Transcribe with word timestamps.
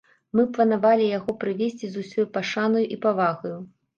Мы 0.37 0.45
планавалі 0.55 1.05
яго 1.17 1.35
прывезці 1.43 1.85
з 1.95 2.05
усёй 2.05 2.27
пашанаю 2.37 2.83
і 2.95 2.97
павагаю. 3.07 3.55